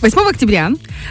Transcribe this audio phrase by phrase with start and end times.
[0.00, 0.70] 8 октября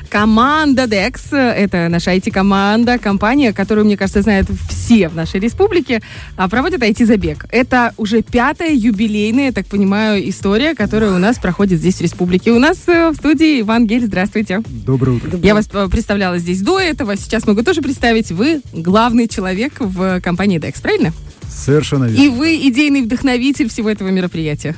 [0.10, 6.02] команда DEX, это наша IT-команда, компания, которую, мне кажется, знают все в нашей республике,
[6.38, 7.48] а, проводит IT-забег.
[7.52, 12.52] Это уже пятая юбилейная, я так понимаю, история, которая у нас проходит здесь в республике.
[12.52, 14.62] У нас э, в студии Иван Гель, здравствуйте.
[14.66, 15.38] Доброе утро.
[15.44, 18.32] Я вас э, представляла здесь до этого, сейчас могу тоже представить.
[18.32, 21.12] Вы главный человек в компании DEX, правильно?
[21.50, 22.24] Совершенно верно.
[22.24, 24.76] И вы идейный вдохновитель всего этого мероприятия.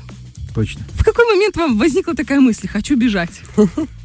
[0.55, 0.81] Точно.
[0.95, 3.41] В какой момент вам возникла такая мысль, хочу бежать?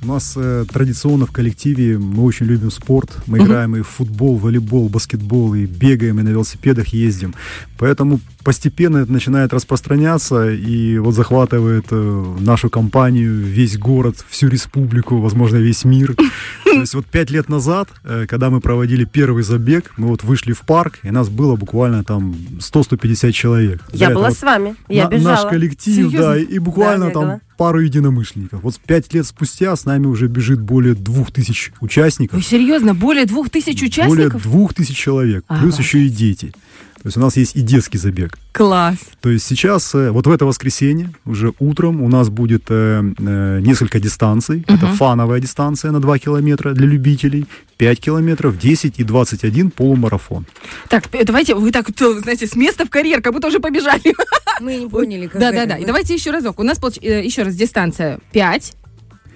[0.00, 3.10] У нас э, традиционно в коллективе мы очень любим спорт.
[3.26, 7.34] Мы играем и в футбол, волейбол, баскетбол, и бегаем, и на велосипедах ездим.
[7.78, 15.18] Поэтому постепенно это начинает распространяться и вот захватывает э, нашу компанию, весь город, всю республику,
[15.18, 16.14] возможно, весь мир.
[16.64, 20.52] То есть вот пять лет назад, э, когда мы проводили первый забег, мы вот вышли
[20.52, 23.82] в парк, и нас было буквально там 100-150 человек.
[23.92, 25.34] Я Да, была это с вами, я на- бежала.
[25.42, 26.20] Наш коллектив, Серьезно?
[26.20, 27.40] да, и буквально Да, там.
[27.58, 28.62] Пару единомышленников.
[28.62, 32.36] Вот пять лет спустя с нами уже бежит более двух тысяч участников.
[32.38, 32.94] Вы серьезно?
[32.94, 33.88] Более двух тысяч Более
[34.28, 34.42] участников?
[34.44, 35.44] двух тысяч человек.
[35.46, 35.78] Плюс Обалдеть.
[35.80, 36.54] еще и дети.
[37.02, 38.36] То есть у нас есть и детский забег.
[38.52, 38.98] Класс.
[39.20, 43.60] То есть сейчас, э, вот в это воскресенье, уже утром у нас будет э, э,
[43.60, 44.64] несколько дистанций.
[44.66, 50.44] Это фановая дистанция на 2 километра для любителей, 5 километров, 10 и 21 полумарафон.
[50.88, 54.14] Так, давайте, вы так, знаете, с места в карьер, как будто уже побежали.
[54.60, 55.76] Мы не поняли, как Да, да, да.
[55.76, 56.58] И давайте еще разок.
[56.58, 58.74] У нас, получ- э, еще раз, дистанция 5,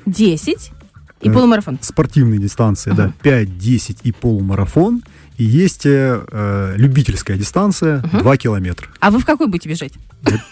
[0.06, 0.72] 10
[1.20, 1.78] и полумарафон.
[1.80, 5.02] Спортивные дистанции, да, 5, 10 и полумарафон.
[5.42, 8.86] И есть э, э, любительская дистанция 2 километра.
[9.00, 9.92] А вы в какой будете бежать?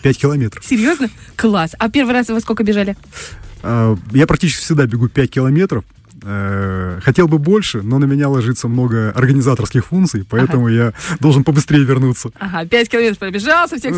[0.02, 0.64] 5 километров.
[0.64, 1.08] Серьезно?
[1.36, 1.77] Класс.
[1.78, 2.97] А первый раз вы сколько бежали?
[3.62, 5.84] Э, Я практически всегда бегу 5 километров.
[6.24, 11.84] Э, Хотел бы больше, но на меня ложится много организаторских функций, поэтому я должен побыстрее
[11.84, 12.30] вернуться.
[12.41, 13.94] Ага, 5 километров пробежал, со всех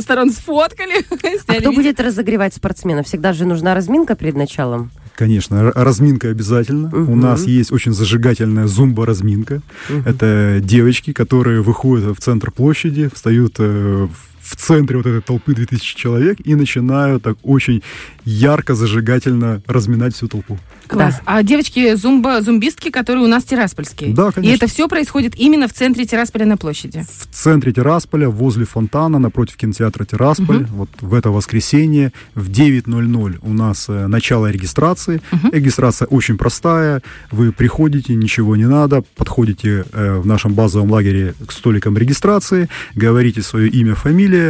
[0.00, 1.04] сторон сфоткали.
[1.46, 3.06] А кто будет разогревать спортсменов?
[3.06, 4.92] Всегда же нужна разминка перед началом.
[5.22, 6.90] Конечно, разминка обязательно.
[6.92, 9.62] У нас есть очень зажигательная зумба-разминка.
[10.04, 15.54] Это девочки, которые выходят в центр площади, встают э, в в центре вот этой толпы
[15.54, 17.82] 2000 человек и начинают так очень
[18.26, 20.58] ярко, зажигательно разминать всю толпу.
[20.88, 21.20] Класс.
[21.24, 24.12] А девочки зумба, зумбистки, которые у нас тираспольские.
[24.12, 24.56] Да, И конечно.
[24.56, 27.04] это все происходит именно в центре Тирасполя на площади.
[27.08, 30.66] в центре Тирасполя, возле фонтана, напротив кинотеатра Тирасполь.
[30.70, 35.22] Вот в это воскресенье в 9.00 у нас э, начало регистрации.
[35.50, 37.00] Регистрация очень простая.
[37.30, 43.40] Вы приходите, ничего не надо, подходите э, в нашем базовом лагере к столикам регистрации, говорите
[43.42, 44.41] свое имя, фамилия,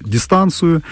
[0.00, 0.82] дистанцию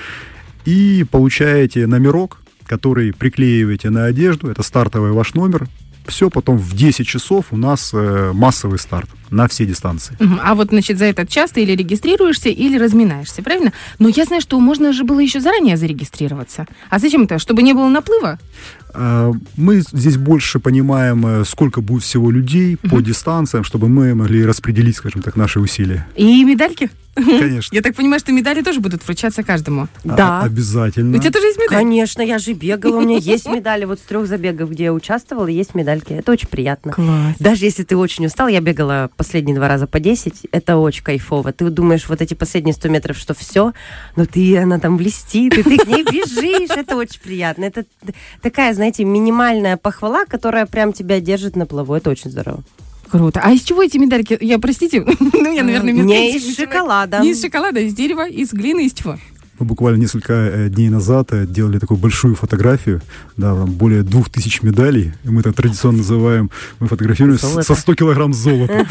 [0.64, 4.50] и получаете номерок, который приклеиваете на одежду.
[4.50, 5.68] Это стартовый ваш номер.
[6.06, 10.16] Все, потом в 10 часов у нас э, массовый старт на все дистанции.
[10.20, 10.40] Мгм.
[10.42, 13.72] А вот, значит, за этот час ты или регистрируешься, или разминаешься, правильно?
[13.98, 16.66] Но я знаю, что можно же было еще заранее зарегистрироваться.
[16.90, 17.40] А зачем это?
[17.40, 18.38] Чтобы не было наплыва?
[18.94, 24.46] А, Мы здесь больше понимаем, э, сколько будет всего людей по дистанциям, чтобы мы могли
[24.46, 26.06] распределить, скажем так, наши усилия.
[26.14, 26.88] И медальки?
[27.16, 27.74] Конечно.
[27.74, 29.88] Я так понимаю, что медали тоже будут вручаться каждому.
[30.04, 30.42] Да.
[30.42, 31.16] А- Обязательно.
[31.16, 31.78] У тебя тоже есть медаль?
[31.78, 33.84] Конечно, я же бегала, у меня есть медали.
[33.84, 36.12] Вот с трех забегов, где я участвовала, есть медальки.
[36.12, 36.92] Это очень приятно.
[36.92, 37.36] Класс.
[37.38, 41.52] Даже если ты очень устал, я бегала последние два раза по 10, это очень кайфово.
[41.52, 43.72] Ты думаешь, вот эти последние 100 метров, что все,
[44.14, 47.64] но ты, она там блестит, и ты к ней бежишь, это очень приятно.
[47.64, 47.84] Это
[48.42, 52.62] такая, знаете, минимальная похвала, которая прям тебя держит на плаву, это очень здорово.
[53.10, 53.40] Круто.
[53.42, 54.36] А из чего эти медальки?
[54.40, 57.20] Я, простите, ну я, наверное, Не из шоколада.
[57.20, 59.16] Не из шоколада, из дерева, из глины, из чего?
[59.58, 63.00] Мы буквально несколько э, дней назад э, делали такую большую фотографию,
[63.38, 67.62] да, там более двух тысяч медалей, и мы это традиционно называем, мы фотографируем Золото.
[67.62, 68.86] со 100 килограмм золота.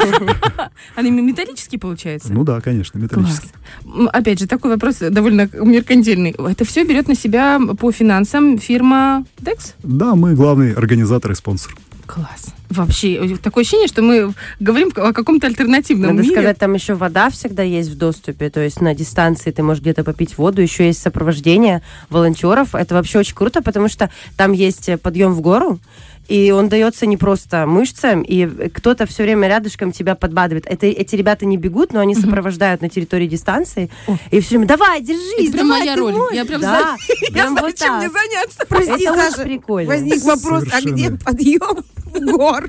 [0.96, 2.32] Они металлические, получается?
[2.32, 3.12] Ну да, конечно, Класс.
[3.12, 3.48] металлический.
[3.84, 6.32] М, Опять же, такой вопрос довольно меркантильный.
[6.36, 9.74] Это все берет на себя по финансам фирма Dex?
[9.84, 11.76] Да, мы главный организатор и спонсор.
[12.06, 12.54] Класс.
[12.70, 16.34] Вообще, э, такое ощущение, что мы говорим о каком-то альтернативном Надо мире.
[16.34, 20.04] сказать, там еще вода всегда есть в доступе, то есть на дистанции ты можешь где-то
[20.04, 22.74] попить воду, еще есть сопровождение волонтеров.
[22.74, 25.78] Это вообще очень круто, потому что там есть э, подъем в гору,
[26.28, 30.66] и он дается не просто мышцам, и кто-то все время рядышком тебя подбадривает.
[30.66, 34.16] Это, эти ребята не бегут, но они сопровождают на территории дистанции, О.
[34.30, 36.12] и все время, давай, держись, Это прям давай, моя ты роль.
[36.12, 36.34] можешь».
[36.36, 38.22] Я прям да, знаю, я прям знаю, вот чем мне так.
[38.22, 38.58] заняться.
[38.68, 39.88] Прости, Это Саша, прикольно.
[39.88, 41.18] возник вопрос, а где Совершенно.
[41.18, 41.84] подъем
[42.20, 42.68] гор?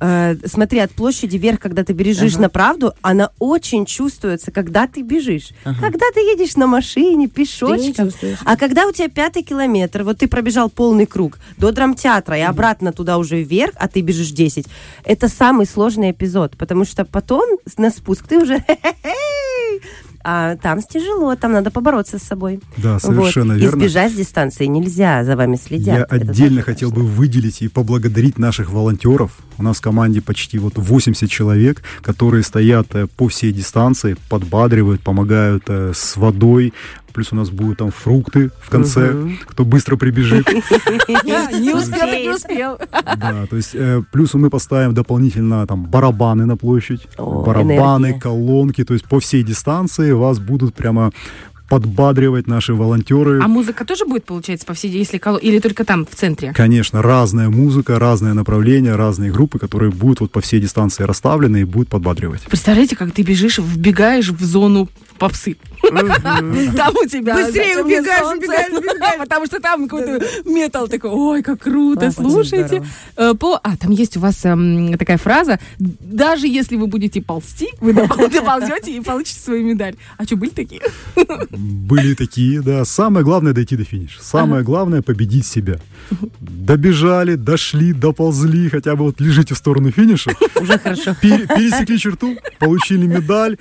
[0.00, 5.02] Э, смотри, от площади вверх, когда ты бежишь на правду, она очень чувствуется, когда ты
[5.02, 5.50] бежишь.
[5.64, 8.10] Когда ты едешь на машине, пешочком.
[8.44, 12.92] А когда у тебя пятый километр, вот ты пробежал полный круг до драмтеатра и обратно
[12.92, 14.66] туда уже вверх, а ты бежишь 10,
[15.04, 18.64] это самый сложный эпизод, потому что потом на спуск ты уже
[20.24, 22.60] А там тяжело, там надо побороться с собой.
[22.76, 23.60] Да, совершенно вот.
[23.60, 23.76] верно.
[23.76, 25.96] Избежать дистанции нельзя, за вами следят.
[25.96, 27.04] Я Это отдельно хотел важно.
[27.04, 29.38] бы выделить и поблагодарить наших волонтеров.
[29.58, 35.02] У нас в команде почти вот 80 человек, которые стоят э, по всей дистанции, подбадривают,
[35.02, 36.72] помогают э, с водой.
[37.12, 39.14] Плюс у нас будут там фрукты в конце,
[39.46, 40.46] кто быстро прибежит.
[40.48, 42.78] Не успел, так не успел.
[43.16, 48.94] Да, то есть э, плюс мы поставим дополнительно там барабаны на площадь, барабаны, колонки, то
[48.94, 51.12] есть по всей дистанции вас будут прямо
[51.68, 53.40] подбадривать наши волонтеры.
[53.42, 56.52] А музыка тоже будет, получается, по всей, если коло- или только там, в центре?
[56.54, 61.64] Конечно, разная музыка, разные направления, разные группы, которые будут вот по всей дистанции расставлены и
[61.64, 62.40] будут подбадривать.
[62.42, 64.88] Представляете, как ты бежишь, вбегаешь в зону
[65.18, 65.56] попсы.
[65.82, 67.34] Там у тебя...
[67.34, 69.18] Быстрее убегаешь, убегаешь, убегаешь.
[69.18, 72.82] Потому что там какой-то металл такой, ой, как круто, слушайте.
[73.16, 73.60] Э, По...
[73.62, 78.30] А, там есть у вас эм, такая фраза, даже если вы будете ползти, вы допол-
[78.30, 79.96] доползете и получите свою медаль.
[80.16, 80.80] А что, были такие?
[81.50, 82.84] Были такие, да.
[82.84, 84.22] Самое главное дойти до финиша.
[84.22, 85.80] Самое главное победить себя.
[86.40, 90.30] Добежали, дошли, доползли, хотя бы вот лежите в сторону финиша.
[90.60, 91.14] Уже хорошо.
[91.20, 93.56] Пере- пересекли черту, получили медаль.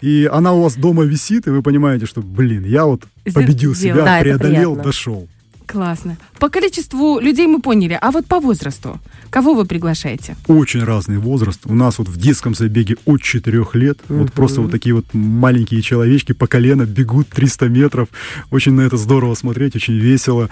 [0.00, 3.02] И она у вас дома висит, и вы понимаете, что, блин, я вот
[3.34, 4.00] победил Сделал.
[4.00, 5.28] себя, Да, преодолел, дошел.
[5.70, 6.16] Классно.
[6.40, 8.98] По количеству людей мы поняли, а вот по возрасту,
[9.30, 10.36] кого вы приглашаете?
[10.48, 11.60] Очень разный возраст.
[11.64, 14.00] У нас вот в детском забеге от 4 лет.
[14.08, 18.08] Вот просто вот такие вот маленькие человечки по колено бегут 300 метров.
[18.50, 20.50] Очень на это здорово смотреть, очень весело.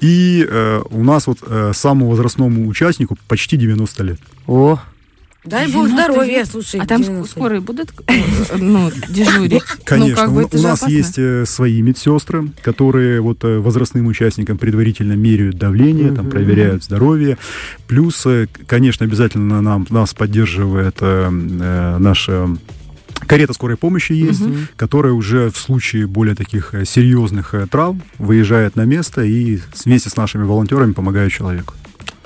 [0.00, 4.20] И э, у нас вот э, самому возрастному участнику почти 90 лет.
[4.46, 4.80] О,
[5.44, 6.48] Дай бог 90 здоровья, лет.
[6.48, 6.80] слушай.
[6.80, 7.30] А там 90.
[7.32, 8.12] скорые будут э,
[8.58, 9.62] ну, дежурить?
[9.84, 10.94] Конечно, ну, как бы у, это у же нас опасно.
[10.94, 17.38] есть э, свои медсестры, которые вот э, возрастным участникам предварительно меряют давление, там проверяют здоровье.
[17.88, 22.48] Плюс, э, конечно, обязательно нам, нас поддерживает наша
[23.26, 24.42] карета скорой помощи есть,
[24.76, 30.44] которая уже в случае более таких серьезных травм выезжает на место и вместе с нашими
[30.44, 31.74] волонтерами помогает человеку.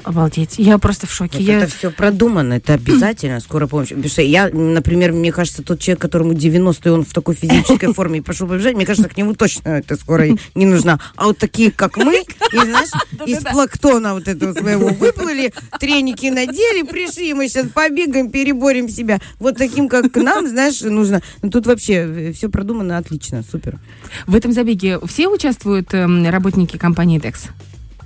[0.07, 0.55] Обалдеть.
[0.57, 1.39] Я просто в шоке.
[1.39, 1.59] Вот Я...
[1.59, 3.89] Это все продумано, это обязательно скорая помощь.
[3.89, 7.93] Потому что я, например, мне кажется, тот человек, которому 90, и он в такой физической
[7.93, 11.01] форме и пошел побежать, мне кажется, к нему точно эта скорая не нужна.
[11.17, 12.91] А вот такие, как мы, и, знаешь,
[13.27, 19.21] из плактона вот этого своего выплыли, треники надели, пришли, мы сейчас побегаем, переборем себя.
[19.41, 21.21] Вот таким, как нам, знаешь, нужно.
[21.43, 23.81] Ну, тут вообще все продумано отлично, супер.
[24.29, 27.51] В этом забеге все участвуют эм, работники компании DEX?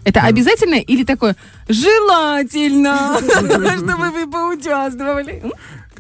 [0.04, 1.36] Это обязательно или такое
[1.68, 3.18] желательно,
[3.78, 5.42] чтобы вы поучаствовали?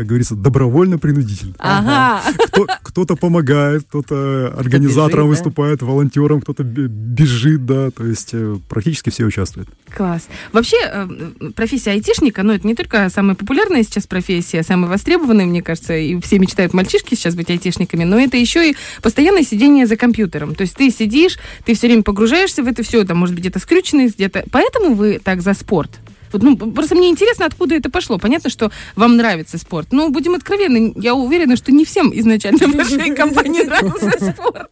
[0.00, 1.52] Как говорится, добровольно-принудительно.
[1.58, 2.22] Ага.
[2.46, 5.44] Кто, кто-то помогает, кто-то организатором бежит, да?
[5.44, 9.68] выступает, волонтером, кто-то бе- бежит, да, то есть э, практически все участвуют.
[9.94, 10.26] Класс.
[10.54, 11.08] Вообще, э,
[11.54, 16.18] профессия айтишника, ну, это не только самая популярная сейчас профессия, самая востребованная, мне кажется, и
[16.22, 20.54] все мечтают мальчишки сейчас быть айтишниками, но это еще и постоянное сидение за компьютером.
[20.54, 23.58] То есть ты сидишь, ты все время погружаешься в это все, там, может быть, где-то
[23.58, 24.44] скрюченный, где-то...
[24.50, 26.00] Поэтому вы так за спорт?
[26.32, 28.18] Вот, ну, просто мне интересно, откуда это пошло.
[28.18, 29.88] Понятно, что вам нравится спорт.
[29.92, 34.68] Но будем откровенны, я уверена, что не всем изначально в вашей компании нравился спорт.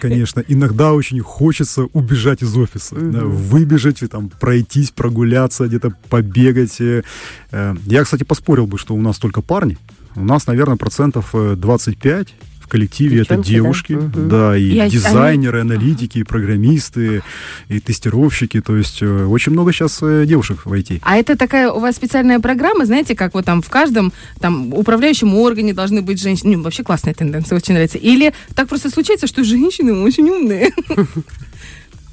[0.00, 6.80] Конечно, иногда очень хочется убежать из офиса, да, выбежать, там, пройтись, прогуляться, где-то побегать.
[6.80, 7.02] э.
[7.50, 9.78] Э, Я, кстати, поспорил бы, что у нас только парни.
[10.16, 12.28] У нас, наверное, процентов э, 25
[12.70, 13.54] коллективе это Девчонки, да?
[13.54, 14.28] девушки, Мгм.
[14.28, 17.22] да, и, И они- дизайнеры, аналитики, и программисты,
[17.68, 18.60] и тестировщики.
[18.60, 21.00] То есть э, очень много сейчас э, девушек в IT.
[21.02, 25.34] А это такая у вас специальная программа, знаете, как вот там в каждом там управляющем
[25.34, 26.56] органе должны быть женщины.
[26.56, 27.98] Ну, вообще классная тенденция, очень нравится.
[27.98, 30.72] Или так просто случается, что женщины очень умные.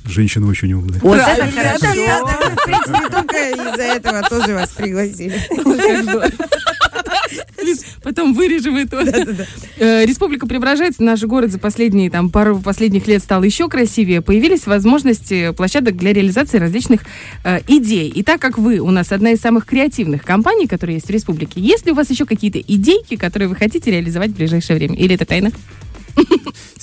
[0.06, 1.02] Женщины очень умные.
[1.02, 1.86] вот это хорошо.
[1.86, 5.36] это Я, в принципе, только из-за этого тоже вас пригласили.
[8.08, 8.98] Потом вырежем это.
[9.80, 11.04] Э, Республика преображается.
[11.04, 14.22] Наш город за последние там пару последних лет стал еще красивее.
[14.22, 17.02] Появились возможности площадок для реализации различных
[17.44, 18.10] э, идей.
[18.10, 21.62] И так как вы у нас одна из самых креативных компаний, которые есть в республике,
[21.62, 24.96] есть ли у вас еще какие-то идейки, которые вы хотите реализовать в ближайшее время?
[24.96, 25.52] Или это тайна?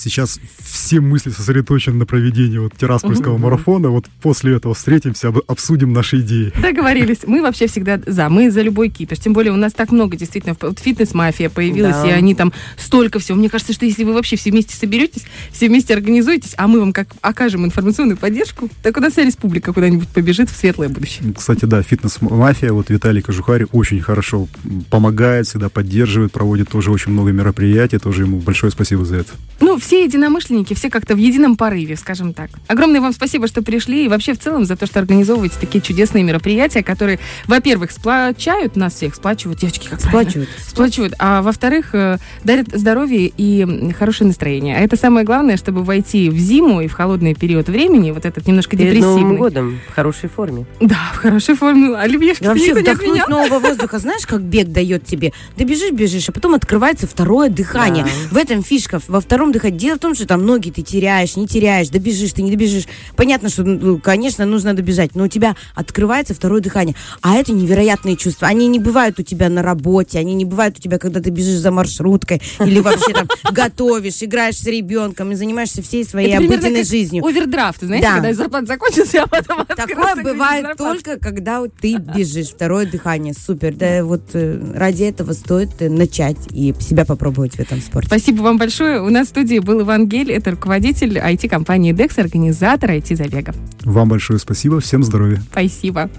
[0.05, 3.89] Сейчас все мысли сосредоточены на проведении вот Тираспольского марафона.
[3.89, 6.53] Вот после этого встретимся, об- обсудим наши идеи.
[6.61, 7.21] Договорились.
[7.25, 8.29] Мы вообще всегда за.
[8.29, 9.17] Мы за любой кипиш.
[9.17, 10.55] Тем более у нас так много действительно.
[10.61, 12.07] Вот фитнес-мафия появилась, Да.
[12.07, 13.35] и они там столько всего.
[13.35, 16.93] Мне кажется, что если вы вообще все вместе соберетесь, все вместе организуетесь, а мы вам
[16.93, 21.33] как окажем информационную поддержку, так у нас вся республика куда-нибудь побежит в светлое будущее.
[21.35, 24.47] Кстати, да, фитнес-мафия, вот Виталий Кожухарь очень хорошо
[24.91, 29.31] помогает, всегда поддерживает, проводит тоже очень много мероприятий, тоже ему большое спасибо за это.
[29.61, 32.49] Ну, все единомышленники, все как-то в едином порыве, скажем так.
[32.67, 36.23] Огромное вам спасибо, что пришли, и вообще в целом за то, что организовываете такие чудесные
[36.23, 40.21] мероприятия, которые, во-первых, сплочают нас всех, сплачивают, девочки, как правильно?
[40.21, 40.49] Сплачивают.
[40.67, 44.77] Сплачивают, а во-вторых, э, дарят здоровье и хорошее настроение.
[44.77, 48.47] А это самое главное, чтобы войти в зиму и в холодный период времени, вот этот
[48.47, 49.37] немножко Перед Новым депрессивный.
[49.37, 50.65] годом в хорошей форме.
[50.79, 51.95] Да, в хорошей форме.
[51.95, 55.33] Оливьешки, И Вообще никто не вдохнуть нового воздуха, знаешь, как бег дает тебе?
[55.55, 58.03] Ты бежишь, бежишь, а потом открывается второе дыхание.
[58.03, 58.09] Да.
[58.31, 59.65] В этом фишка, во втором дыхании.
[59.85, 62.85] Дело в том, что там ноги ты теряешь, не теряешь, добежишь, ты не добежишь.
[63.15, 66.95] Понятно, что, ну, конечно, нужно добежать, но у тебя открывается второе дыхание.
[67.21, 68.47] А это невероятные чувства.
[68.47, 71.59] Они не бывают у тебя на работе, они не бывают у тебя, когда ты бежишь
[71.59, 77.23] за маршруткой или вообще там готовишь, играешь с ребенком и занимаешься всей своей обыденной жизнью.
[77.23, 78.13] Овердрафт, знаете, Да.
[78.15, 82.47] когда зарплата закончится, а потом Такое бывает только, когда ты бежишь.
[82.47, 83.35] Второе дыхание.
[83.35, 83.75] Супер.
[83.75, 88.07] Да, вот э, ради этого стоит э, начать и себя попробовать в этом спорте.
[88.07, 88.99] Спасибо вам большое.
[88.99, 93.53] У нас в студии был Иван Гель, это руководитель IT-компании DEX, организатор IT-забега.
[93.83, 95.41] Вам большое спасибо, всем здоровья.
[95.51, 96.09] Спасибо.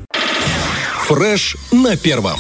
[1.07, 2.39] Фреш на первом.